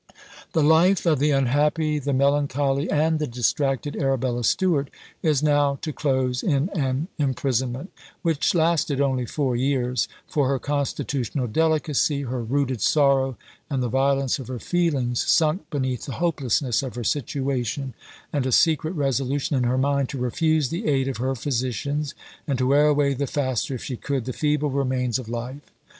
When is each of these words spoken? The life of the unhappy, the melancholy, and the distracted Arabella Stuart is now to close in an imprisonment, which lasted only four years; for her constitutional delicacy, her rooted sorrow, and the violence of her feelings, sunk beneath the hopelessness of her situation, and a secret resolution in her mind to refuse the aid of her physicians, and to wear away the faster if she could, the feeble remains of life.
The 0.53 0.63
life 0.63 1.05
of 1.05 1.19
the 1.19 1.29
unhappy, 1.29 1.99
the 1.99 2.11
melancholy, 2.11 2.89
and 2.89 3.19
the 3.19 3.27
distracted 3.27 3.95
Arabella 3.95 4.43
Stuart 4.43 4.89
is 5.21 5.43
now 5.43 5.77
to 5.83 5.93
close 5.93 6.41
in 6.41 6.69
an 6.69 7.07
imprisonment, 7.19 7.91
which 8.23 8.55
lasted 8.55 8.99
only 8.99 9.27
four 9.27 9.55
years; 9.55 10.07
for 10.27 10.47
her 10.47 10.57
constitutional 10.57 11.45
delicacy, 11.45 12.23
her 12.23 12.41
rooted 12.41 12.81
sorrow, 12.81 13.37
and 13.69 13.83
the 13.83 13.89
violence 13.89 14.39
of 14.39 14.47
her 14.47 14.57
feelings, 14.57 15.23
sunk 15.31 15.69
beneath 15.69 16.05
the 16.07 16.13
hopelessness 16.13 16.81
of 16.81 16.95
her 16.95 17.03
situation, 17.03 17.93
and 18.33 18.47
a 18.47 18.51
secret 18.51 18.93
resolution 18.95 19.55
in 19.55 19.65
her 19.65 19.77
mind 19.77 20.09
to 20.09 20.17
refuse 20.17 20.69
the 20.69 20.87
aid 20.87 21.07
of 21.09 21.17
her 21.17 21.35
physicians, 21.35 22.15
and 22.47 22.57
to 22.57 22.65
wear 22.65 22.87
away 22.87 23.13
the 23.13 23.27
faster 23.27 23.75
if 23.75 23.83
she 23.83 23.97
could, 23.97 24.25
the 24.25 24.33
feeble 24.33 24.71
remains 24.71 25.19
of 25.19 25.29
life. 25.29 25.61